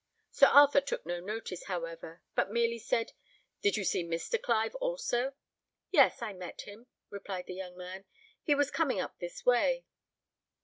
[0.31, 3.11] Sir Arthur took no notice, however, but merely said,
[3.61, 4.41] "Did you see Mr.
[4.41, 5.33] Clive, also?"
[5.91, 8.05] "Yes, I met him," replied the young man;
[8.41, 9.85] "he was coming up this way."